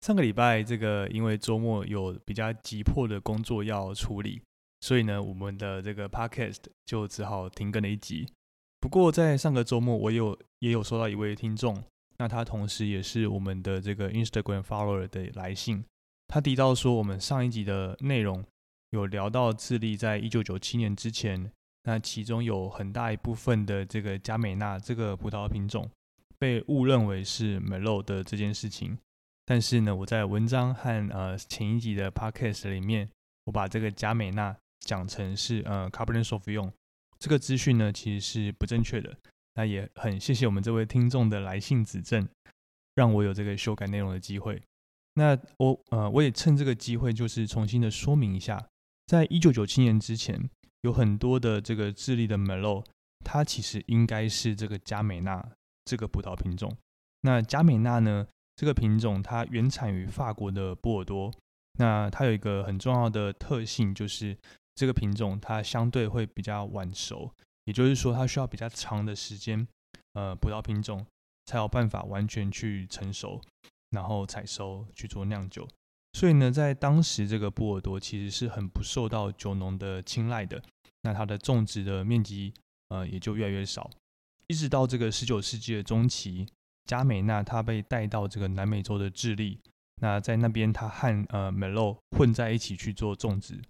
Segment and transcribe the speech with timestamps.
[0.00, 4.40] 上个礼拜这个因为周末有比较急迫的工作要处理，
[4.80, 8.26] 所以呢，我们的这个 Podcast 就只好停更了一集。
[8.80, 11.82] 不过在上个周末，我有也有收到一位听众，
[12.18, 15.84] 那他同时也是我们的这个 Instagram follower 的来信，
[16.28, 18.44] 他提到说，我们上一集的内容
[18.90, 21.50] 有聊到智利在一九九七年之前。
[21.84, 25.88] 那其中有很大一部分的这个加美纳这个葡萄品种
[26.38, 28.98] 被误认为是 Merlot 的这件事情，
[29.50, 33.08] 但是呢，我在文章和呃前一集的 Podcast 里面，
[33.46, 36.70] 我把这个加美纳讲成是呃 Cabernet Sauvignon，
[37.18, 39.16] 这个资讯呢其实是不正确的。
[39.54, 42.28] 那也很谢谢我们这位听众的来信指正，
[42.94, 44.60] 让我有这个修改内容的机会。
[45.14, 48.68] 那我呃我也趁这个机会，就是重新的说明一下，
[49.06, 50.50] 在一九九七年之前。
[50.82, 52.84] 有很多的这个智利的 m e l o
[53.24, 55.44] 它其实应该是这个加美纳
[55.84, 56.72] 这个葡萄品种。
[57.22, 61.32] 那加美纳呢，这个品种它原产于法国的波尔多。
[61.78, 64.36] 那它有一个很重要的特性，就是
[64.74, 67.32] 这个品种它相对会比较晚熟，
[67.66, 69.64] 也就是说它需要比较长的时间，
[70.14, 71.06] 呃，葡萄品种
[71.46, 73.40] 才有办法完全去成熟，
[73.90, 75.68] 然后采收去做酿酒。
[76.14, 80.60] 所以呢，在当时这个波尔多其实是很不受到酒农的青睐的，
[81.02, 82.52] 那它的种植的面积
[82.88, 83.88] 呃也就越来越少，
[84.48, 86.44] 一直到这个十九世纪的中期，
[86.88, 89.60] 加美娜它被带到这个南美洲的智利，
[90.02, 93.62] 那在那边它和呃美洛混在一起去做种植。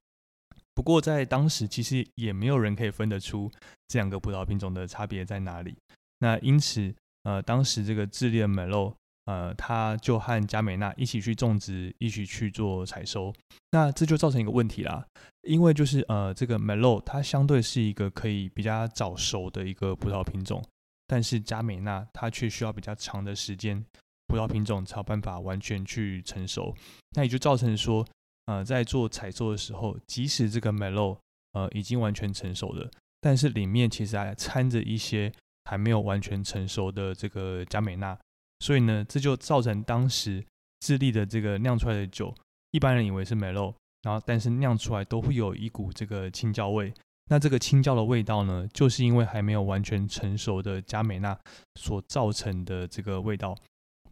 [0.75, 3.51] 不过在当时其实也没有人可以分得出
[3.89, 5.77] 这两个葡萄品种的差别在哪里，
[6.21, 8.97] 那因此呃当时这个智利的美洛。
[9.29, 13.31] 呃，他就和加美娜一起去种植，一起去做采收。
[13.73, 15.07] 那这就造成一个问题啦，
[15.43, 20.65] 因为就是呃，这个梅洛它相对是一个可以比较早熟的一个葡萄品种，
[21.09, 23.85] 但是加美纳它却需要比较长的时间，
[24.29, 26.73] 葡萄品种才有办法完全去成熟。
[27.17, 28.07] 那也就造成说，
[28.45, 31.19] 呃，在做采收的时候，即使这个 Melo
[31.53, 32.91] 呃已经完全成熟了，
[33.23, 35.33] 但是里面其实还掺着一些
[35.65, 38.17] 还没有完全成熟的这个加美纳。
[38.61, 40.45] 所以呢，这就造成当时
[40.81, 42.35] 智利的这个酿出来的酒，
[42.73, 46.93] 一般人以为是梅洛，然后但是酿出来都会有一股这个青椒味。
[47.29, 51.39] 那这个青椒的味道呢，就是因为还没有完全成熟的加美纳
[51.75, 53.55] 所造成的这个味道。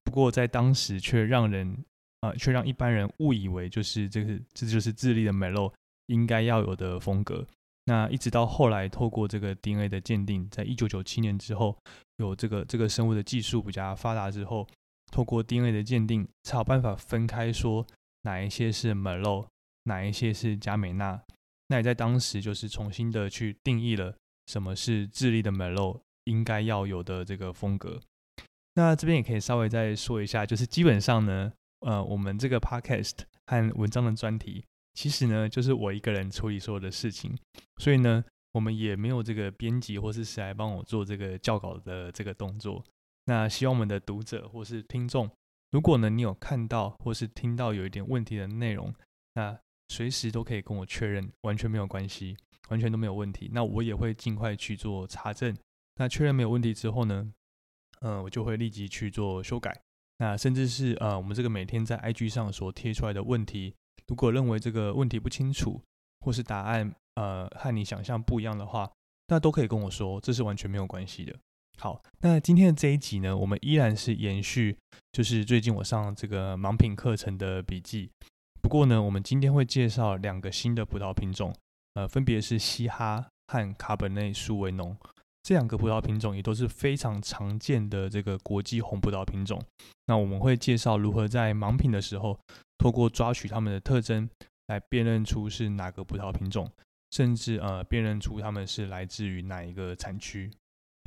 [0.05, 1.85] 不过在当时却让人
[2.21, 5.73] 啊，却让一般人误以为就是这个这就是智利的梅洛
[6.07, 7.47] 应该要有的风格。
[7.87, 11.77] 那一直到后来，透过这个 DNA 的鉴定，在一九九七年之后，
[12.17, 14.67] 有这个这个生物的技术比较发达之后，
[15.13, 17.87] 透过 DNA 的鉴定，才有办法分开说
[18.23, 19.47] 哪一些是梅洛
[19.85, 21.23] 哪一些是加美纳。
[21.69, 24.17] 那也在当时就是重新的去定义了
[24.47, 28.01] 什么是智利的 melo 应该要有的这个风格。
[28.75, 34.65] 那这边也可以稍微再说一下，就是基本上呢，呃，我们这个 Podcast 和文章的专题。
[34.95, 37.37] 其实呢，就是我一个人处理所有的事情，
[37.79, 42.85] 所以呢，我们也没有这个编辑或是谁来帮我做这个校稿的这个动作。
[43.27, 45.31] 那希望我们的读者或是听众，
[45.71, 48.95] 如果呢你有看到或是听到有一点问题的内容，
[49.35, 52.37] 那随时都可以跟我确认，完全没有关系，
[52.69, 53.51] 完全都没有问题。
[53.53, 55.57] 那我也会尽快去做查证。
[55.97, 57.33] 那确认没有问题之后呢，
[58.01, 59.81] 嗯，我就会立即去做修改。
[60.19, 63.75] 那甚至是呃，我们这个每天在 IG 上所贴出来的问题。
[64.07, 65.83] 如果认为这个问题不清楚，
[66.21, 68.91] 或是答案呃和你想象不一样的话，
[69.29, 71.37] 那都可以跟我说，这是完全没有关系的。
[71.79, 74.77] 好，那今天的这一集呢，我们依然是延续，
[75.13, 78.11] 就是最近我上这个盲品课程的笔记。
[78.67, 81.55] 不过呢，我们今天会介绍两个新的葡萄品种，
[81.95, 84.97] 呃，分别是西哈和卡本内苏维农。
[85.45, 89.63] 这两个葡萄品种也都是非常常见的这个国际红葡萄品种。
[90.07, 92.37] 那我们会介绍如何在盲品的时候，
[92.77, 94.29] 透过抓取它们的特征，
[94.67, 96.69] 来辨认出是哪个葡萄品种，
[97.13, 100.51] 甚至呃辨认出它们是来自于哪一个产区。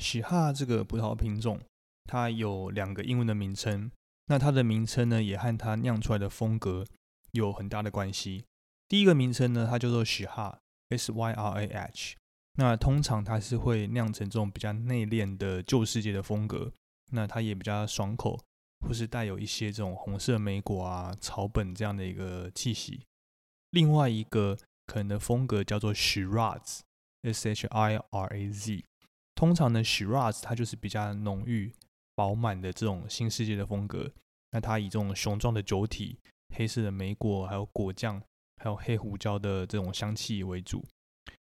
[0.01, 1.59] 喜哈这个葡萄品种，
[2.05, 3.91] 它有两个英文的名称，
[4.27, 6.85] 那它的名称呢也和它酿出来的风格
[7.31, 8.45] 有很大的关系。
[8.87, 10.59] 第一个名称呢，它叫做喜哈
[10.89, 12.15] （S Y R A H），
[12.53, 16.71] 那通常它是会酿成这种比较内敛的旧世界的风格，
[17.11, 18.39] 那它也比较爽口，
[18.79, 23.05] 或是带有一些这种红色莓果啊、草本这样的一个气息。
[23.71, 28.85] 另外一个可能的风格叫做 Shiraz（S H I R A Z）。
[29.35, 31.71] 通常呢，Shiraz 它就是比较浓郁、
[32.15, 34.11] 饱满的这种新世界的风格。
[34.51, 36.17] 那它以这种雄壮的酒体、
[36.55, 38.21] 黑色的莓果，还有果酱，
[38.57, 40.85] 还有黑胡椒的这种香气为主。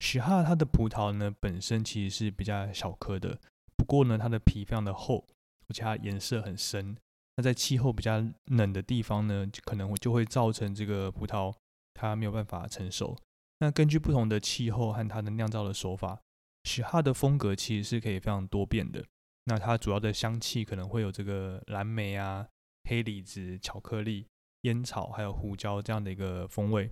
[0.00, 3.38] 许哈它的葡萄呢，本身其实是比较小颗的，
[3.76, 5.26] 不过呢，它的皮非常的厚，
[5.69, 6.96] 而且它颜色很深。
[7.37, 11.54] 那在气候比较冷的地方呢，就可能就会造成这个葡萄
[11.94, 13.16] 它没有办法成熟。
[13.58, 16.20] 那根据不同的气候和它的酿造的手法。
[16.64, 19.02] 许哈的风格其实是可以非常多变的。
[19.44, 22.46] 那它主要的香气可能会有这个蓝莓啊、
[22.87, 24.26] 黑李子、巧克力、
[24.62, 26.91] 烟草，还有胡椒这样的一个风味。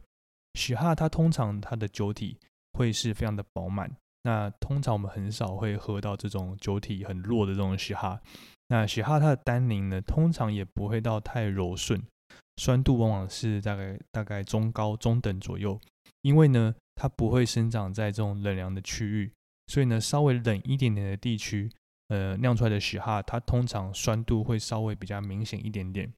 [0.54, 2.38] 许哈它通常它的酒体
[2.72, 3.90] 会是非常的饱满。
[4.24, 8.20] 那通常我们很少会喝到这种酒体很弱的这种许哈。
[8.68, 12.02] 那许哈它的单宁呢，通常也不会到太柔顺，
[12.56, 15.80] 酸度往往是大概大概中高中等左右。
[16.22, 19.32] 因为呢，它不会生长在这种冷凉的区域。
[19.68, 21.70] 所以呢，稍微冷一点点的地区，
[22.08, 26.12] 呃，酿出来的许哈，它通常酸度会稍微比较明显一点点。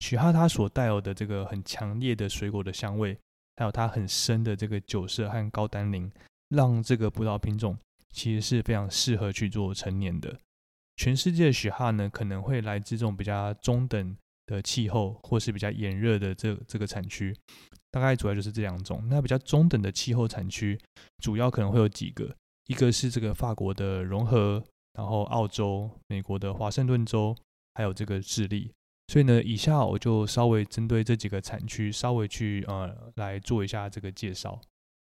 [0.00, 3.18] 许哈它所带有的这个很强烈的水果的香味，
[3.56, 6.10] 还有它很深的这个酒色和高单宁，
[6.48, 7.76] 让这个葡萄品种
[8.12, 10.38] 其实是非常适合去做陈年的。
[10.96, 14.16] 全世界的许哈呢，可能会来自这种比较中等
[14.46, 17.36] 的气候，或是比较炎热的这这个产区，
[17.90, 19.04] 大概主要就是这两种。
[19.08, 20.78] 那比较中等的气候产区，
[21.18, 22.34] 主要可能会有几个。
[22.66, 24.62] 一个是这个法国的融合，
[24.94, 27.36] 然后澳洲、美国的华盛顿州，
[27.74, 28.72] 还有这个智利。
[29.08, 34.60] 所以呢，以下我就稍微针对这几个产区稍微去呃来做一下这个介绍。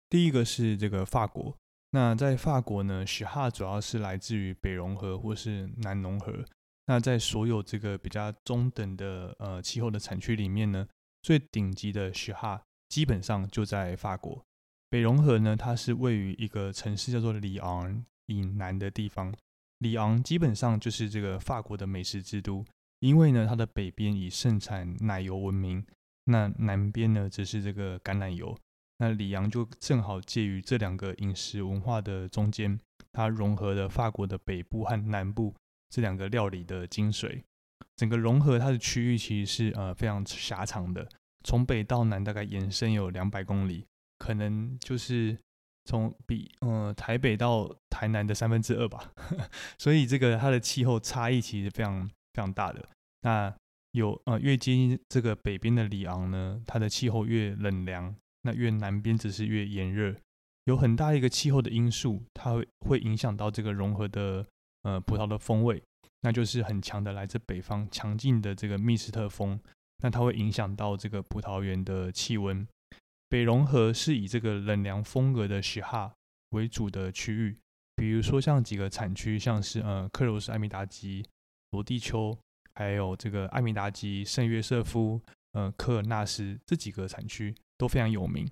[0.09, 1.56] 第一个是这个法国，
[1.91, 6.45] 那在法国呢，许哈主要是来自于北融合或是南融合。
[6.87, 10.87] 那在所有这个比较中等的呃气候的产区里面呢，
[11.23, 14.45] 最顶级的许哈基本上就在法国。
[14.91, 19.35] 北融河呢，它是位于一个城市叫做里昂以南的地方。
[19.79, 22.65] 里昂基本上就是这个法国的美食之都，
[23.05, 25.85] 因为呢，它的北边以盛产奶油闻名，
[26.25, 28.56] 那南边呢则是这个橄榄油。
[28.97, 32.81] 那里昂就正好介于这两个饮食文化的中间，
[33.12, 35.55] 它融合了法国的北部和南部
[35.91, 37.43] 这两个料理的精髓。
[37.95, 41.07] 整个融合它的区域其实是呃非常狭长的，
[41.43, 43.85] 从北到南大概延伸有两百公里。
[44.17, 45.37] 可能就是
[45.85, 49.12] 从比呃台北到台南的三分之二吧，
[49.77, 52.87] 所以这个它的气候差异其实非常非常大的。
[53.23, 53.55] 那
[53.93, 60.15] 有呃越接近这个北边的里昂呢，它的气候越冷凉，那越南边则是越炎热，
[60.65, 64.45] 有很大一个气候的因素，它会会影响到这个融合的
[64.83, 65.83] 呃葡萄的风味，
[66.21, 69.59] 那就是很强的来自北方强劲的这个密斯特风，
[70.03, 72.67] 那它会影响到这个葡萄园的气温。
[73.29, 76.12] 北融合是以这个冷凉风格的雪哈
[76.50, 77.57] 为主的区域，
[77.97, 81.25] 比如说像几个产区，像是呃克罗斯艾米达基、
[81.75, 82.38] 罗地丘，
[82.75, 85.21] 还有这个艾米达吉、圣约瑟夫、
[85.52, 88.49] 呃科尔纳斯这几个产区都非常有名。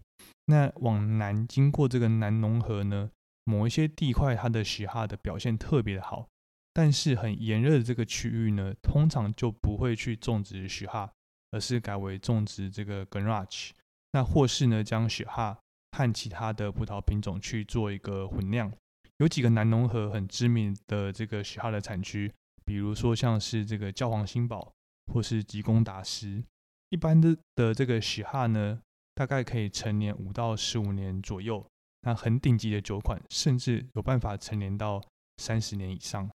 [0.46, 3.08] 那往南经过这个南农河呢，
[3.44, 6.26] 某一些地块它的雪哈的表现特别的好，
[6.72, 11.12] 但是很炎热的这个区域呢，通常就不会去种植雪哈，
[11.52, 13.74] 而是改为种植这个 g r a c h
[14.12, 15.56] 那或是呢，将雪哈
[15.92, 18.70] 和其他的葡萄品种去做一个混酿。
[19.18, 22.32] 有几个南农河很知名的这个雪哈的产区，
[22.64, 24.72] 比如说像是这个教皇新堡
[25.12, 26.42] 或是吉贡达斯。
[26.90, 28.80] 一般的的这个雪哈呢，
[29.14, 31.64] 大概可以成年五到十五年左右。
[32.02, 35.00] 那很顶级的酒款，甚至有办法成年到
[35.36, 36.28] 三十年以上。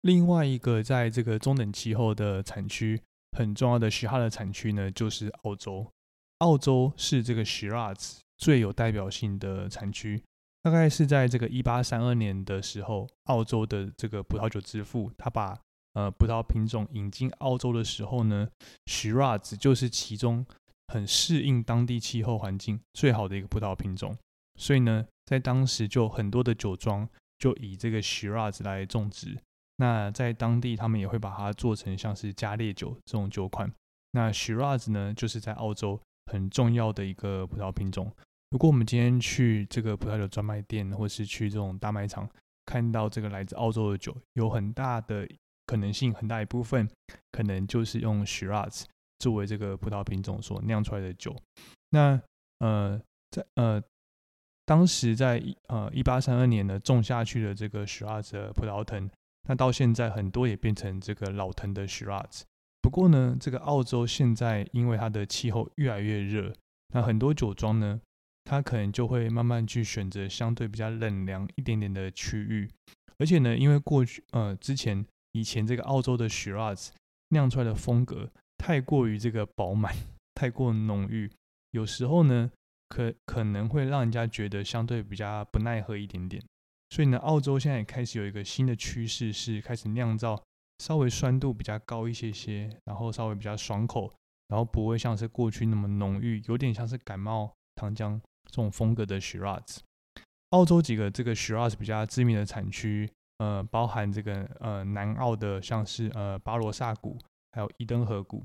[0.00, 3.00] 另外一个在这个中等气候的产区，
[3.38, 5.86] 很重要的雪哈的产区呢，就是澳洲。
[6.38, 10.22] 澳洲是这个 Shiraz 最有代表性的产区，
[10.66, 15.56] 大概是在这个一八三二年的时候，澳洲的这个葡萄酒之父，他把
[15.92, 18.48] 呃葡萄品种引进澳洲的时候呢
[18.86, 20.44] ，Shiraz 就是其中
[20.88, 24.18] 很适应当地气候环境最好的一个葡萄品种，
[24.58, 27.08] 所以呢，在当时就很多的酒庄
[27.38, 29.38] 就以这个 Shiraz 来种植，
[29.76, 33.72] 那在当地他们也会把它做成像是加烈酒这种酒款，
[34.10, 36.00] 那 Shiraz 呢就是在澳洲。
[36.28, 38.10] 很重要的一个葡萄品种。
[38.50, 42.28] 如果我们今天去这个葡萄酒专卖店，或是去这种大卖场，
[42.64, 45.28] 看到这个来自澳洲的酒，有很大的
[45.66, 46.88] 可能性，很大一部分
[47.32, 48.84] 可能就是用 Shiraz
[49.18, 51.36] 作为这个葡萄品种所酿出来的酒。
[51.90, 52.20] 那
[52.60, 53.00] 呃，
[53.32, 53.82] 在呃
[54.64, 59.10] 当时在呃一八三二年呢种下去的这个 Shiraz 葡萄藤，
[59.48, 62.42] 那到现在很多也变成这个老藤的 Shiraz。
[62.80, 66.52] 不过呢，这个澳洲现在因为它的气候越来越热，
[66.94, 68.00] 那很多酒庄呢。
[68.48, 72.70] 它可能就会慢慢去选择相对比较冷凉一点点的区域，
[73.18, 76.90] 而且呢，因为过去呃之前以前这个澳洲的 Shiraz
[77.30, 79.92] 酿出来的风格太过于这个饱满，
[80.36, 81.28] 太过浓郁，
[81.72, 82.52] 有时候呢
[82.88, 86.40] 可可能会让人家觉得相对比较不耐喝一点点。
[86.90, 90.40] 所以呢，澳洲现在也开始有一个新的趋势，是开始酿造
[90.78, 94.14] 稍微酸度比较高一些些，然后稍微比较爽口，
[94.46, 98.20] 然后不会像是过去那么浓郁，有点像是感冒糖浆。
[98.56, 99.80] 这种风格的 Shiraz，
[100.48, 107.18] 澳洲几个这个 Shiraz 比较知名的产区，呃，包含这个呃南澳的，像是呃巴罗萨谷，
[107.52, 108.42] 还有伊登河谷，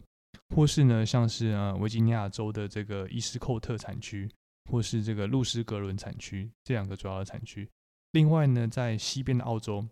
[0.54, 4.30] 或是呢像是呃维吉尼亚州的这个伊斯寇特产区，
[4.70, 7.70] 或是这个路斯格伦产区，这两个主要的产区。
[8.12, 9.88] 另外呢，在西边的澳洲，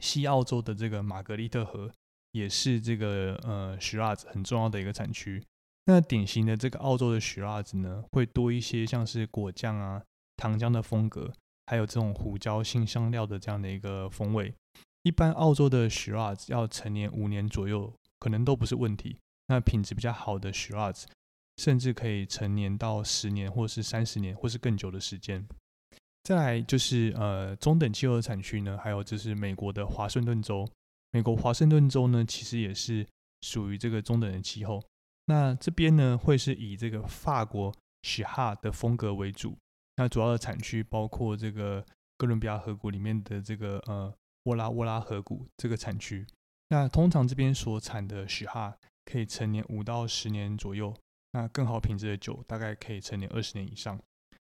[0.00, 1.92] 西澳洲的这个玛格丽特河，
[2.30, 5.44] 也是这个呃 Shiraz 很重要的一个产区。
[5.84, 10.02] 那典型的这个澳洲的 Shiraz 呢，会多一些像是果酱啊、
[10.36, 11.32] 糖浆的风格，
[11.66, 14.54] 还有这种胡椒、新香料的这样的一个风味。
[15.02, 19.16] 一般澳洲的 Shiraz 要陈年五年左右，可能都不是问题。
[19.48, 21.04] 那品质比较好的 Shiraz，
[21.56, 25.44] 甚至可以陈年到十年，或是三十年，或是更久的时间。
[26.22, 30.64] 再来就是呃中等气候的产区呢，还有就是美国的华盛顿州。
[31.10, 33.04] 美国华盛顿州呢，其实也是
[33.40, 34.80] 属于这个中等的气候。
[35.26, 39.56] 那这边呢，会是以这个法国许哈的风格为主。
[39.96, 41.84] 那主要的产区包括这个
[42.16, 44.12] 哥伦比亚河谷里面的这个呃
[44.44, 46.26] 沃拉沃拉河谷这个产区。
[46.68, 50.94] 那通常这边所产的许哈可以陈年五到十年左右。
[51.32, 53.98] 那更好品质的酒大概可以陈年二十年以上。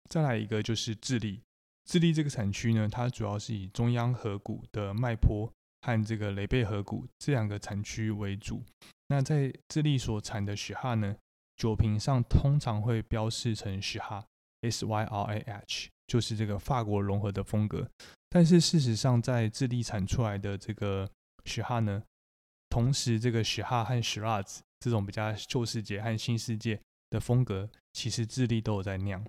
[0.09, 1.41] 再来一个就是智利，
[1.85, 5.51] 智利这个产区呢，它主要是以中央河谷的麦坡
[5.85, 8.63] 和这个雷贝河谷这两个产区为主。
[9.07, 11.15] 那在智利所产的许哈呢，
[11.57, 14.25] 酒瓶上通常会标示成许哈
[14.61, 17.87] S Y R A H，就是这个法国融合的风格。
[18.31, 21.07] 但是事实上，在智利产出来的这个
[21.45, 22.01] 许哈呢，
[22.67, 29.23] 同时这个许哈和 Shiraz 这种比较旧世界和新世界的风格，其实智利都有在酿。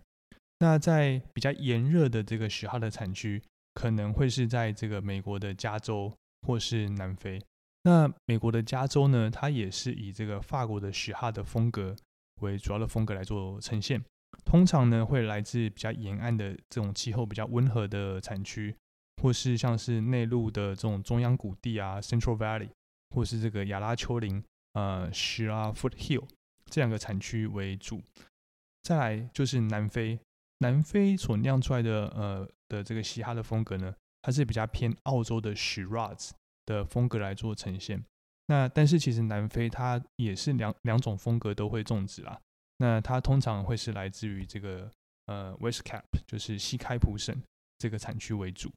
[0.60, 3.42] 那在比较炎热的这个许哈的产区，
[3.74, 6.10] 可能会是在这个美国的加州
[6.42, 7.40] 或是南非。
[7.82, 11.94] 那美国的加州呢，它也是以这个法国的许哈的风格
[12.40, 14.02] 为主要的风格来做呈现。
[14.44, 18.74] 通常呢，会来自比较沿岸的这种气候比较温和的产区，
[19.22, 22.68] 或是像是内陆的这种中央谷地啊 （Central Valley），
[23.14, 26.24] 或是这个亚拉丘陵呃 s h i r a Foothill）
[26.66, 28.02] 这两个产区为主。
[28.82, 30.18] 再来就是南非，
[30.58, 33.94] 南非所酿出来的呃的这个嘻哈的风格呢，
[34.26, 36.32] 它是比较偏澳洲的 Shiraz。
[36.66, 38.04] 的风格来做呈现，
[38.48, 42.40] 那但是其实南非它也是两两种风格都会种植啦。
[42.78, 44.90] 那它通常会是来自于这个
[45.26, 47.40] 呃 West Cap，就是西开普省
[47.78, 48.68] 这个产区为主。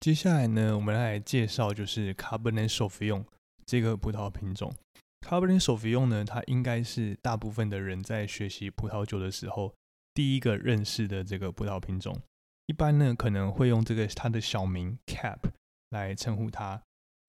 [0.00, 3.24] 接下来呢，我们来介绍就是 Cabernet Sauvignon
[3.64, 4.74] 这个葡萄品种。
[5.20, 9.72] Cabernet Sauvignon 呢，它应该是大部分的人在学习葡萄酒的时候
[10.12, 12.20] 第一个认识的这个葡萄品种。
[12.66, 15.38] 一般呢可能会用这个它的小名 Cap
[15.90, 16.82] 来称呼它。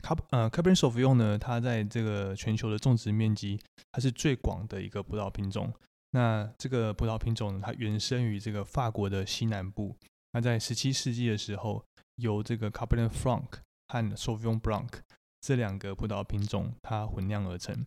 [0.03, 3.59] 卡呃，Cabernet Sauvignon 呢，它在这个全球的种植面积，
[3.91, 5.73] 它是最广的一个葡萄品种。
[6.11, 9.95] 那这个葡萄品种呢，它原生于这个法国的西南部。
[10.33, 11.83] 那在十七世纪的时候，
[12.17, 13.45] 由这个 Cabernet Franc
[13.87, 14.89] 和 Sauvignon Blanc
[15.41, 17.85] 这两个葡萄品种它混酿而成。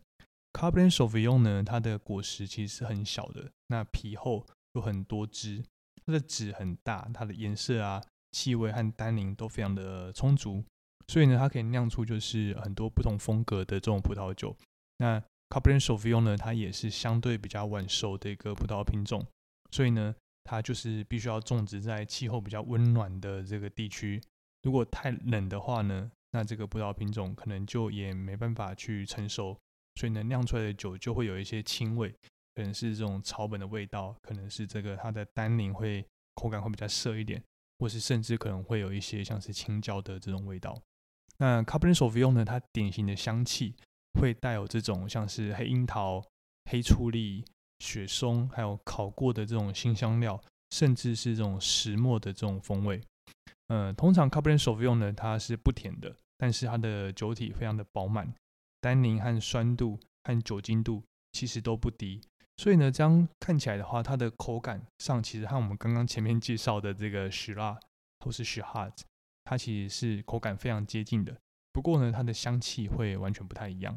[0.52, 5.62] Cabernet Sauvignon 呢，它的果实其实是很小的，那皮厚有很多汁，
[6.08, 10.64] 它的籽很大，它的颜色啊、气味和单宁都非常的充足。
[11.06, 14.56] 所以呢，它可以酿出就是很多不同风格的这种葡萄酒。
[14.96, 19.22] 那 Cabernet Sauvignon 呢，它也是相对比较晚熟的一个葡萄品种。
[19.70, 24.18] 所以呢，它就是必须要种植在气候比较温暖的这个地区。
[24.62, 29.54] 如果太冷的话呢，那这个葡萄品种可能就也没办法去成熟。
[29.96, 32.14] 所以呢，酿出来的酒就会有一些轻味，
[32.58, 37.40] 可能是这种草本的味道，可能是这个它的单宁会口感会比较涩一点，
[37.78, 40.76] 或是甚至可能会有一些像是青椒的这种味道。
[41.36, 42.44] 那 Cabernet Sauvignon 呢？
[42.44, 43.76] 它典型的香气
[44.18, 46.20] 会带有这种像是黑樱桃、
[46.68, 47.44] 黑醋栗、
[47.78, 53.00] 雪松，还有烤过的这种新香料，甚至是这种石墨的这种风味。
[53.68, 58.34] 呃，通常 Cabernet Sauvignon 呢，它是不甜的，但是它的酒体非常的饱满，
[58.80, 62.20] 单宁和酸度和酒精度其实都不低。
[62.58, 67.78] 所以呢，这样看起来的话，它的口感上其实和我们刚刚前面介绍的这个雪拉
[68.18, 68.90] 或是雪哈
[69.44, 71.34] 它其实是口感非常接近的。
[71.72, 73.96] 不过呢，它的香气会完全不太一样。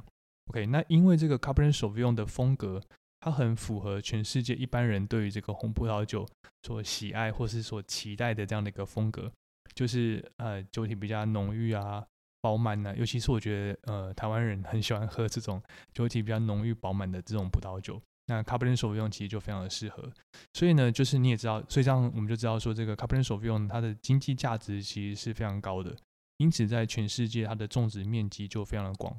[0.51, 2.79] OK，那因为这个 Cabernet Sauvignon 的风格，
[3.19, 6.27] 它很符合全世界一般人对于这个红葡萄酒
[6.61, 9.31] 所喜爱或是所期待的这样的一个风格，
[9.73, 12.05] 就是呃酒体比较浓郁啊、
[12.41, 12.95] 饱满呢。
[12.95, 15.59] 尤其是我觉得呃台湾人很喜欢喝这种
[15.91, 17.99] 酒体比较浓郁饱满的这种葡萄酒。
[18.27, 20.09] 那 Cabernet Sauvignon 其实就非常的适合，
[20.53, 25.93] 所以呢，就是你也知道，所以这样我们就知道说，这个 Cabernet Sauvignon 它的经济价值其实是非常高的，
[26.37, 29.17] 因此在全世界它的种植面积就非常的广，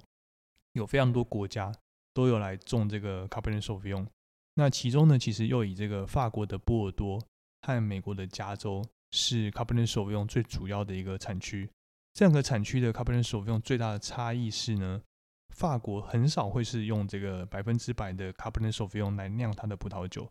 [0.73, 1.71] 有非常多国家
[2.15, 4.07] 都有来种这个 Cabernet Sauvignon。
[4.55, 7.23] 那其中呢，其实又以这个法国的波尔多
[7.63, 11.69] 和美国的加州是 Cabernet Sauvignon 最主要的一个产区。
[12.15, 15.03] 这两个产区的 Cabernet Sauvignon 最大的差异是呢。
[15.53, 20.29] 法国很少会是用这个百分之百的 Cabernet Sauvignon 来酿它的葡萄酒，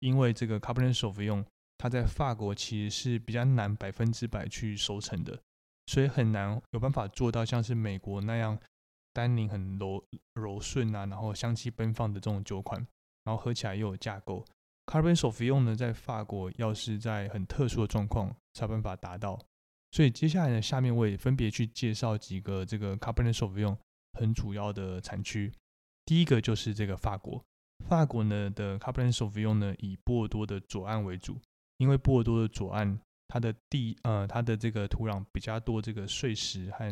[0.00, 1.44] 因为这个 Cabernet Sauvignon
[1.78, 5.40] 它在法国其实是比较难百分之百去收成的，
[5.86, 8.58] 所以很难有办法做到像是美国那样
[9.12, 10.04] 单宁很柔
[10.34, 12.84] 柔顺啊，然后香气奔放的这种酒款，
[13.24, 14.44] 然后喝起来又有架构。
[14.86, 19.40] Cabernet Sauvignon 呢，在法国要是在很特殊的状况才有办法达到，
[19.92, 23.78] 所以接下来呢，下面我也分别去介绍几个这个 Cabernet Sauvignon。
[24.14, 25.52] 很主要的产区，
[26.06, 27.44] 第一个就是这个法国。
[27.86, 31.38] 法国呢的 Cabernet Sauvignon 呢以波尔多的左岸为主，
[31.78, 36.84] 因为波尔多的左岸它的地呃它的这个土壤比较多这个碎石和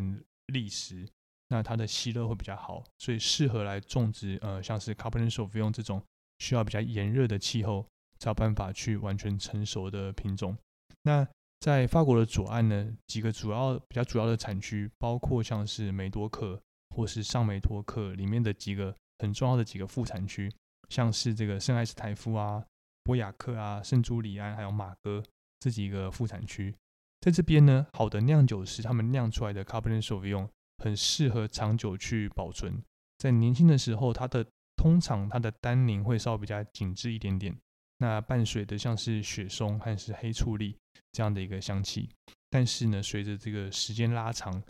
[0.47, 1.07] 砾石，
[1.47, 6.03] 那它的吸热会比较好，所以适合来种植呃像是 Cabernet Sauvignon 这种
[6.39, 7.87] 需要比较炎热的气候
[8.19, 10.55] 才有办法去完全成熟的品种。
[11.03, 11.25] 那
[11.61, 16.61] 在法国的左岸呢，几个主要比较主要的产区包括像是梅多克。
[16.93, 20.51] 或是上梅托克里面的几个很重要的几个副产区，
[20.89, 22.63] 像是这个圣埃斯泰夫啊、
[23.03, 25.23] 波雅克啊、圣朱里安还有马哥
[25.59, 26.75] 这几个副产区，
[27.21, 30.47] 在这边呢，好的酿酒师他们酿出来的 Cabernet Sauvignon
[30.83, 32.83] 很适合长久去保存，
[33.17, 37.55] 在年轻的时候，它的通常它的单宁会稍微比较紧致一点点，
[37.97, 40.75] 那伴随的像是雪松还是黑醋栗
[41.11, 42.09] 这样的一个香气，
[42.49, 44.61] 但是呢，随着这个时间拉长。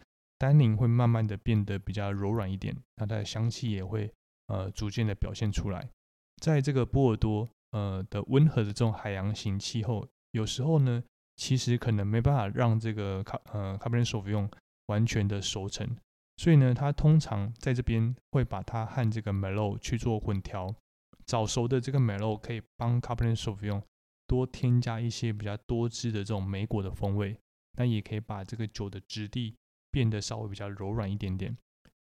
[0.44, 4.14] 单宁会慢慢的变得比较柔软一点，那它的香气也会
[4.48, 5.90] 呃逐渐的表现出来。
[6.42, 11.02] 在这个波尔多呃的温和的这种海洋型气候，有时候呢，
[11.38, 14.52] 其实可能没办法让这个卡呃卡布林索夫用
[14.88, 15.96] 完全的熟成，
[16.36, 20.76] 所以呢，它通常在这边会把它和这个梅洛去做混调。
[21.26, 23.82] 早熟的这个梅洛可以帮卡布林索夫用
[24.28, 27.40] 多添加一些比较多汁的这种梅果的风味，
[27.78, 29.56] 那也可以把这个酒的质地。
[29.94, 31.56] 变得稍微比较柔软一点点。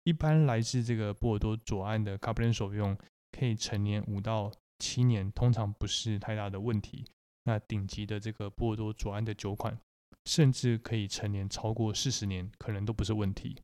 [0.05, 2.97] 一般来自这个波尔多左岸的 c a b e r n e t 用
[3.37, 4.49] 可以成年五到
[4.79, 7.05] 七年，通常不是太大的问题。
[7.43, 9.77] 那顶级的这个波尔多左岸的酒款，
[10.25, 13.61] 甚至可以成年超过四十年，可能都不是问题。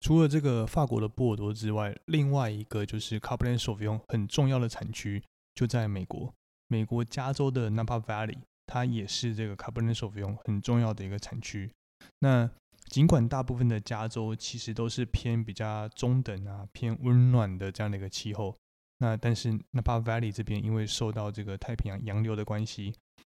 [0.00, 5.22] 除了这个法国的波尔多之外，另外一个就是 c a b e r n e t 用很重要的产区
[5.54, 6.32] 就在美国，
[6.68, 11.72] 美国加州的 Napa Valley，它也是这个 c a b e r n e t 用很重要的一个产区。
[12.20, 12.48] 那
[12.88, 18.56] 尽管大部分的加州其实都是偏比较中等啊、偏温暖的这样的一个气候，
[18.98, 22.94] 那但是 Napa Valley 这边因为受到这个太平洋洋流的关系，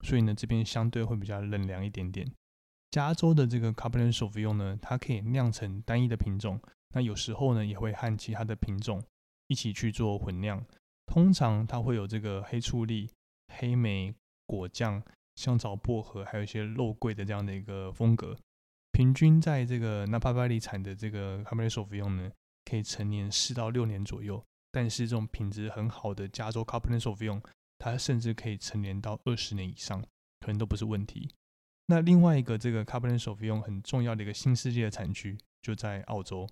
[0.04, 2.30] 所以呢这边相对会比较冷凉一点点。
[2.90, 6.60] 加州的这个 Cabernet Sauvignon 呢，它可以酿成单一的品种，
[6.94, 9.02] 那有时候呢也会和其他的品种
[9.48, 10.64] 一起去做混酿。
[11.06, 13.10] 通常它会有这个黑醋栗、
[13.54, 14.14] 黑莓
[14.46, 15.02] 果酱、
[15.36, 18.36] 香草薄荷，还有一些肉桂的这样的一个风格。
[18.98, 22.32] 平均在这个纳帕巴里产的这个 Cabernet s a u v i g n 呢，
[22.64, 24.44] 可以成年四到六年左右。
[24.72, 27.40] 但是这种品质很好的加州 Cabernet s a u v i g n
[27.78, 30.02] 它甚至可以成年到二十年以上，
[30.40, 31.32] 可能都不是问题。
[31.86, 36.48] 那另外一个这个 Cabernet s a u v i g n 很重要的一个新世界的产区就在澳洲。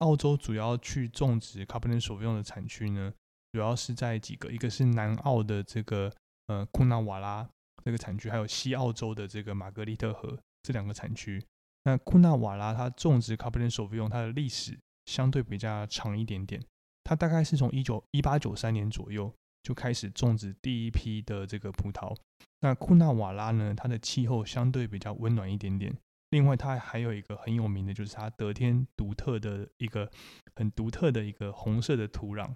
[0.00, 3.10] 澳洲主要去种植 Cabernet s a u v i g n 的产区呢，
[3.52, 6.12] 主要是在几个，一个是南澳的这个
[6.48, 7.48] 呃库纳瓦拉
[7.82, 11.42] 这个产区，还有西澳洲的这个玛格丽特河这两个产区。
[11.86, 16.60] 那库纳瓦拉它种植 Cabernet Sauvignon，它的历史相对比较长一点点。
[17.04, 22.12] 它大概是从一九一八九三年左右就开始种植第一批的这个葡萄。
[22.60, 25.96] 那库纳瓦拉呢，它的气候相对比较温暖一点点。
[26.30, 30.10] 另外，它还有一个很有名的，就是它得天独特的一个
[30.56, 32.52] 很独特的一个红色的土壤。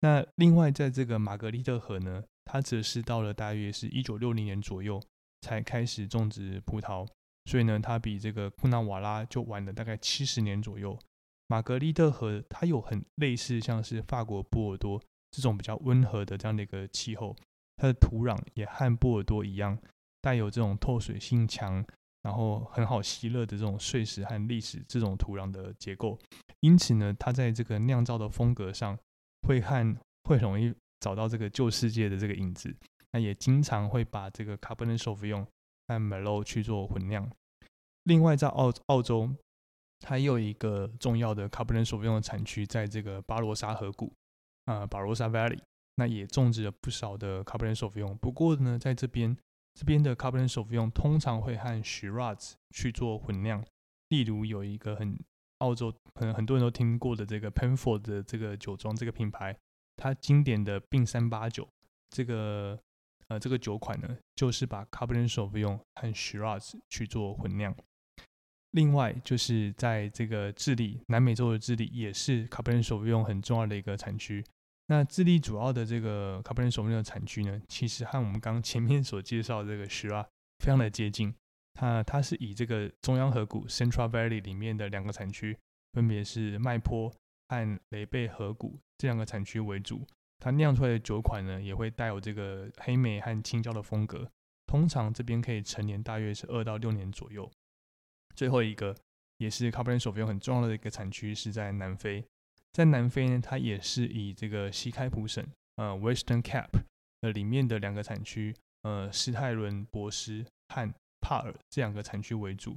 [0.00, 5.02] 那另外，在这个玛格丽特河呢，它则是到了大约是一九六零年左右
[5.40, 7.08] 才开始种植葡萄，
[7.44, 10.98] 所以呢，它比这个库纳瓦拉就晚了大概七十年左右。
[11.48, 17.36] 玛格丽特河它有很类似像是法国波尔多这种比较温和的这样的一个气候，
[17.76, 19.78] 它的土壤也和波尔多一样，
[20.22, 21.84] 带有这种透水性强，
[22.22, 26.18] 然后很好吸热的这种碎石和砾石这种土壤的结构，
[26.60, 28.98] 因此呢，它在这个酿造的风格上
[29.46, 30.74] 会和会容易。
[31.00, 32.74] 找到这个旧世界的这个影子，
[33.12, 35.46] 那也经常会把这个 Cabernet Sauvignon
[35.88, 37.30] 和梅洛去做混酿。
[38.04, 39.30] 另外，在澳澳洲，
[40.00, 44.12] 它有一个重要的 Cabernet Sauvignon 的产区，在这个巴罗沙河谷
[44.66, 45.58] 啊，巴罗沙 Valley，
[45.96, 48.14] 那也种植了不少的 Cabernet Sauvignon。
[48.16, 49.36] 不过呢，在这边
[49.74, 53.64] 这边的 Cabernet Sauvignon 通常会和 Shiraz 去做混酿。
[54.08, 55.18] 例如，有一个很
[55.58, 59.56] 澳洲可能很多人都听过的这个 penfold 的这个酒庄这个品牌。
[59.96, 61.68] 它经典的并三八九
[62.10, 62.76] 这个
[63.34, 67.74] 呃这个酒款呢，就是把 Cabernet Sauvignon 和 Shiraz 去做混酿。
[68.70, 74.44] 另外就是在这个智利，南美洲的智利也是 Cabernet Sauvignon 很重要的一个产区。
[74.86, 80.26] 那智利主要的这个 Cabernet Sauvignon 的产区呢，其实和我们刚前面所介绍的这个 Shiraz
[80.60, 81.34] 非常的接近。
[81.74, 85.58] 它它是以这个中央河谷 Central Valley 里面的两个产区，
[85.92, 87.12] 分别是麦坡。
[87.46, 90.00] 和雷贝河谷这两个产区为主，
[90.44, 94.30] 它酿出来的酒款呢，也会带有这个黑莓和青椒的风格。
[94.66, 97.50] 通常这边可以陈年大约是二到六年左右。
[98.36, 98.94] 最后一个
[99.38, 102.22] 也是 Cabernet Sauvignon 很重要的一个产区是在南非，
[102.74, 105.42] 在南非呢，它也是以这个西开普省
[105.76, 106.68] 呃 Western Cap，
[107.22, 112.76] 呃里面的两个产区呃施泰伦博斯和帕尔这两个产区为主。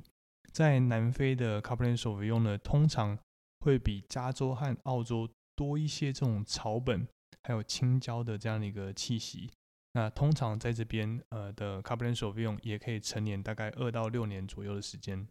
[0.53, 3.19] 在南非的 Cabernet Sauvignon 呢，通常
[3.59, 7.05] 会比加州和澳洲多一些这种草本
[7.47, 9.49] 还有青椒的这样的一个气息。
[9.93, 12.59] 那通常在这边呃的 c a b e r n e t s a u v i g n
[12.61, 15.25] 也可以陈年大概二到六年左右的时间。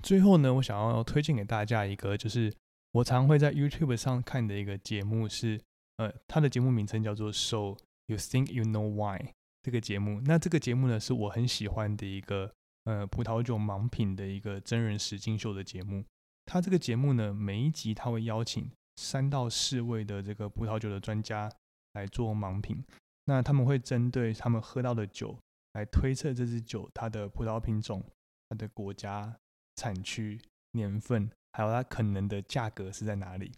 [0.00, 2.54] 最后呢，我想要推荐给大家一个，就是
[2.92, 5.60] 我常会在 YouTube 上看的一个节目，是
[5.96, 10.20] 呃它的节目名称叫做 So You Think You Know Why 这个节目。
[10.24, 16.04] 那这个节目呢是我很喜欢的一个呃葡萄酒盲品的一个真人实境秀的节目。
[16.46, 21.50] 他这个节目呢，每一集他会邀请三到四位的这个葡萄酒的专家
[21.92, 22.84] 来做盲品。
[23.26, 25.38] 那他们会针对他们喝到的酒
[25.72, 28.04] 来推测这支酒它的葡萄品种、
[28.48, 29.34] 它的国家、
[29.76, 30.40] 产区、
[30.72, 33.52] 年份，还有它可能的价格是在哪里。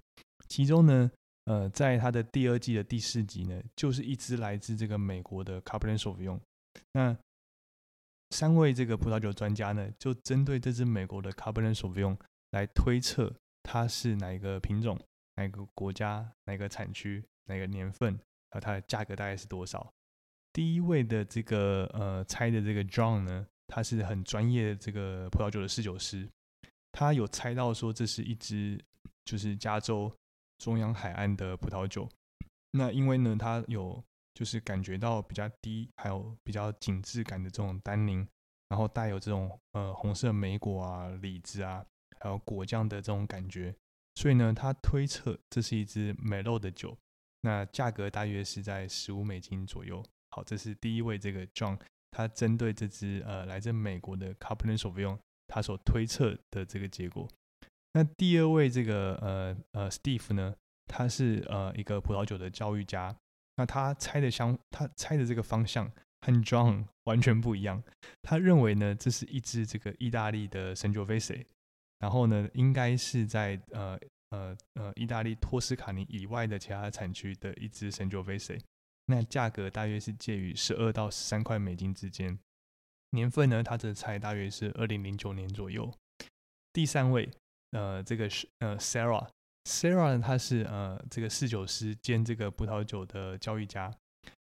[0.49, 1.11] 其中呢，
[1.45, 6.41] 呃，在它的第二季的第四集呢，就是一支来自这个美国的 Cabernet Sauvignon。
[6.93, 7.17] 那
[8.31, 12.17] 三位这个葡萄酒专家呢，就针对这支美国的 Cabernet Sauvignon。
[12.53, 14.99] 来推测它是哪一个品种、
[15.37, 18.19] 哪个国家、哪个产区、哪个年份，
[18.51, 19.93] 和它的价格大概是多少？
[20.53, 26.29] 第一位的这个呃猜的这个 John 呢，他是很专业的这个葡萄酒的侍酒师，
[26.93, 28.83] 他有猜到说这是一支
[29.25, 30.11] 就是加州
[30.59, 32.09] 中央海岸的葡萄酒。
[32.73, 34.03] 那因为呢，他有
[34.35, 38.27] 就是感觉到比较低，还有比较紧致感的这种单宁，
[38.69, 41.85] 然后带有这种呃红色莓果啊、李子啊。
[42.19, 43.77] 还有果酱的这种感觉，
[44.17, 46.97] 所以呢，他推测这是一支美露的酒，
[47.43, 50.03] 那价格大约是在十五美金左右。
[50.31, 51.79] 好，这是第一位这个 John，
[52.11, 57.29] 他针对这支呃来自美国的 Cabernet Sauvignon，他所推测的这个结果。
[57.93, 60.55] 那第二位这个呃呃 Steve 呢，
[60.87, 63.15] 他是呃一个葡萄酒的教育家，
[63.57, 67.83] 那他猜的相他猜的这个方向和 John 完全不一样，
[68.23, 71.45] 他认为呢，这是一支这个意大利的 Chianti。
[71.99, 73.99] 然后呢，应该是在呃
[74.31, 78.61] 呃呃意大利托斯卡尼以外的其他产区的一支 Sangiovese，
[79.07, 82.39] 那价格大约是介于十二到十三块美金之间。
[83.11, 85.91] 年份呢，它这猜大约是二零零九年左右。
[86.73, 87.31] 第三位，
[87.71, 93.91] 呃，这个是呃 Sarah，Sarah 呢她是呃这个侍酒师兼这个葡萄酒的教育家，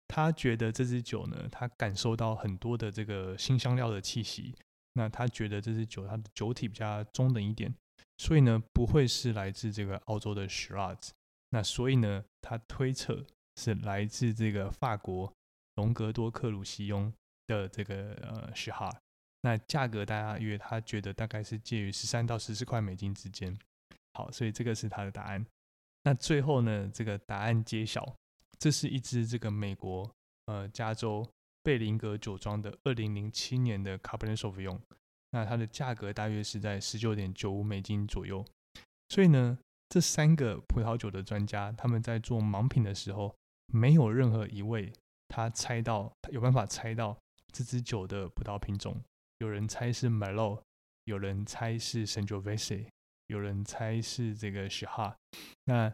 [0.09, 4.53] 他觉得这支酒呢，他感受到很多的这个新香料的气息。
[4.97, 7.71] 那他觉得这支酒它的酒体比较中等一点，
[8.17, 11.09] 所以呢不会是来自这个澳洲的 Shiraz。
[11.51, 13.23] 那所以呢，他推测
[13.55, 15.31] 是来自这个法国
[15.75, 17.13] 隆格多克鲁西翁
[17.45, 19.01] 的这个呃 s h i r a。
[19.41, 23.55] 那价格大家约他觉得大概是介于十三到十四块美金之间。
[24.13, 25.45] 好，所以这个是他的答案。
[26.03, 28.15] 那最后呢，这个答案揭晓，
[28.57, 30.09] 这是一支这个美国
[30.47, 31.23] 呃加州。
[31.67, 34.79] 贝林格酒庄的二零零七年的 Cabernet Sauvignon，
[35.31, 38.45] 那它的价格大约是在十九点九五美金左右。
[39.09, 43.35] 所以呢，这三个葡萄酒的专家他们在做盲品的时候，
[43.73, 44.93] 没有任何一位
[45.27, 47.17] 他猜到他有办法猜到
[47.51, 49.03] 这支酒的葡萄品种。
[49.39, 50.61] 有人猜是 Merlot，
[51.03, 52.87] 有人猜是 Sangiovese，
[53.27, 55.17] 有人猜是这个 s h a
[55.65, 55.93] 那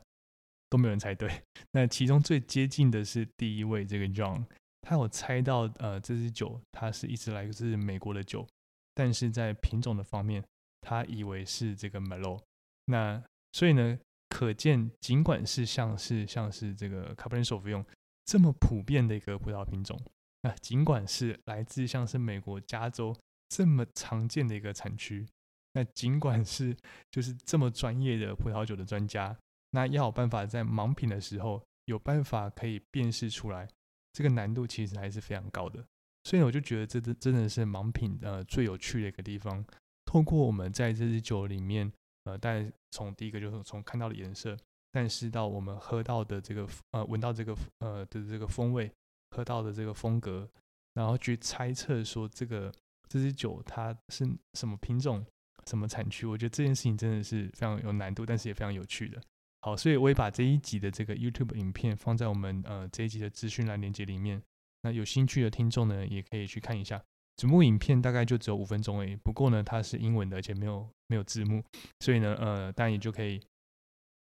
[0.69, 1.41] 都没有人猜对。
[1.71, 4.45] 那其中最接近的是第一位这个 John，
[4.85, 8.45] 他有猜到呃这支酒它是一直来自美国的酒，
[8.93, 10.43] 但是在品种的方面，
[10.81, 12.39] 他以为是这个 Melo。
[12.85, 13.97] 那所以呢，
[14.29, 17.85] 可见尽管是像是像是这个 Cabernet s a u v i g n
[18.25, 19.99] 这么普遍的一个葡萄品种，
[20.41, 23.15] 那尽管是来自像是美国加州。
[23.49, 25.27] 这么常见的一个产区，
[25.73, 26.75] 那尽管是
[27.11, 29.37] 就是这么专业的葡萄酒的专家，
[29.69, 33.69] 那要有办法在盲品的时候有办法可以辨识出来，
[34.13, 35.83] 这个难度其实还是非常高的。
[36.23, 39.65] 所以我就觉得这真真的是盲品呃最有趣的一个地方。
[40.05, 41.91] 透过我们在这支酒里面，
[42.23, 44.55] 呃，但从第一个就是从看到的颜色，
[44.91, 48.89] 但是到我们喝到的这个呃闻到这个呃的这个风味，
[49.31, 50.49] 喝到的这个风格，
[50.93, 52.71] 然后去猜测说这个。
[53.09, 55.23] 这支酒它是什么品种、
[55.67, 56.25] 什么产区？
[56.25, 59.21] 我觉得这件事情真的是非常有难度，但是也非常有趣的。
[59.63, 64.43] 好，所以我也把这一集的这个 YouTube 影片放在我们呃这一集的资讯栏链接里面。
[64.81, 67.01] 那有兴趣的听众呢，也可以去看一下。
[67.37, 71.63] 整部影片大概就只有五分钟诶，不过呢，它是英文的，而且没有没有字幕，
[72.01, 73.41] 所以呢，呃，当然也就可以，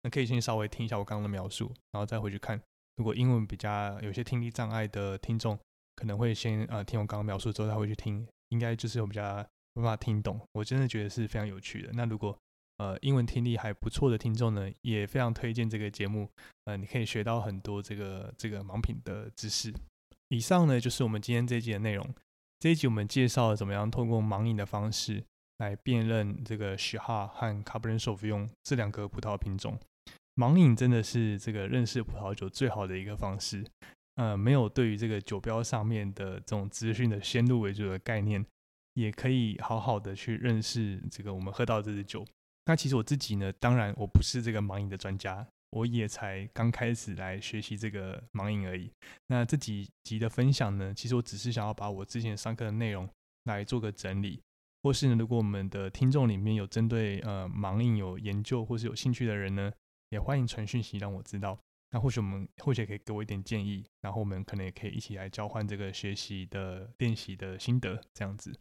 [0.02, 2.60] 那可以先稍微听一下我刚刚的描述，然后再回去看。
[2.96, 5.56] 如果英文比较有些听力障碍的听众，
[5.94, 8.26] 可能会先呃听我刚刚描述之后，他会去听。
[8.48, 11.90] 应该就是有比较没法听懂，我真的觉得是非常有趣的。
[11.92, 12.36] 那如果
[12.80, 16.26] 呃英文听力还不错的听众呢，也非常推荐这个节目。
[16.64, 19.70] 呃，你可以学到很多这个这个盲品的知识。
[20.28, 22.14] 以上呢就是我们今天这一集的内容。
[22.58, 25.22] 这一集我们介绍了怎么样通过盲饮的方式
[25.58, 29.78] 来辨认这个许哈和卡布伦索夫用这两个葡萄品种。
[30.36, 33.62] 盲饮真的是这个认识葡萄酒最好的一个方式。
[34.14, 38.44] 呃，没有对于这个酒标上面的这种资讯的先入为主的概念，
[38.94, 42.24] 也可以好好的去认识这个我们喝到这支酒。
[42.70, 48.88] 那其实我自己呢，当然我不是这个盲饮的专家，我也才刚开始来学习这个盲饮而已。
[49.26, 53.10] 那这几集的分享呢，其实我只是想要把我之前上课的内容
[53.42, 54.40] 来做个整理，
[54.84, 59.72] 或是呢，如果我们的听众里面有针对呃盲饮有研究或是有兴趣的人呢，
[60.10, 61.58] 也欢迎传讯息让我知道。
[61.90, 68.56] 那或许我们或许可以给我一点建议，然后我们可能也可以一起来交换这个学习的练习的心得，这样子。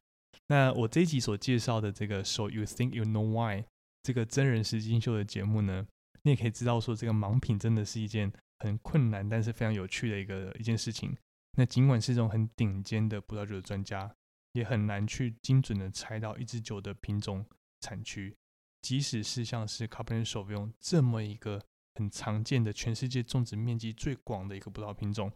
[0.48, 3.66] 那我这一集所介绍的这个 So You Think You Know Why
[4.04, 5.86] 这个真人实境秀的节目呢，
[6.24, 11.16] 你也可以知道说，这个盲品真的是一件很困难，但是非常有趣的一个一件事情。
[11.58, 14.14] 那尽管是这种很顶尖的葡萄酒的专家，
[14.54, 17.46] 也很难去精准的猜到一支酒的品种
[17.82, 18.36] 产区，
[18.82, 21.62] 即使是像是 c a b e r n e s a u v i g n 这么一个。
[21.96, 25.30] 很常见的，全世界种植面积最广的一个葡萄品种，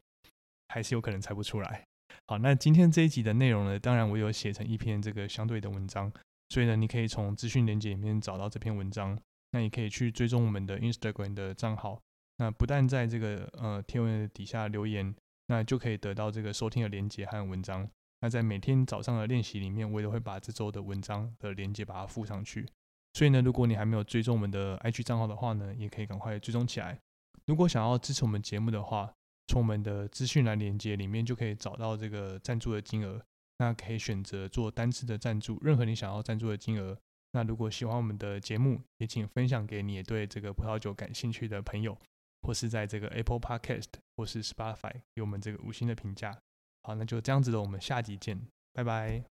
[0.69, 1.85] 还是有可能猜不出来。
[2.25, 6.09] 好，那今天这一集的内容呢，当然我有写成一篇这个相对的文章，
[6.49, 9.19] 所以呢，你可以从资讯连接里面找到这篇文章。
[9.55, 12.01] 那也可以去追踪我们的 Instagram 的账号。
[12.37, 15.13] 那不但在这个呃贴文底下留言，
[15.45, 17.87] 那就可以得到这个收听的链接和文章。
[18.21, 22.67] 那在每天早上的练习里面，我也会把这周的文章的链接把它附上去。
[23.13, 26.99] 所以呢，如果你还没有追踪我们的 IG 账号的话呢，也可以赶快追踪起来。
[27.45, 29.13] 如果想要支持我们节目的话，
[29.45, 33.23] 从我们的资讯栏连接里面就可以找到这个赞助的金额。
[33.57, 36.97] 那可以选择做单次的赞助，任何你想要赞助的金额。
[37.31, 41.97] 那如果喜欢我们的节目，也请分享给你对这个葡萄酒感兴趣的朋友，
[42.41, 46.37] 或是在这个 Apple Podcast 或是 Spotify 给我们这个五星的评价。
[46.83, 48.39] 好，那就这样子了，我们下集见，
[48.73, 49.32] 拜拜。